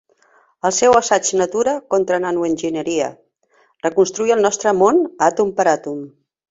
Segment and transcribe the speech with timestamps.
[0.69, 3.13] El seu assaig Natura contra nanoenginyeria:
[3.89, 6.07] reconstruir el nostre món àtom per àtom.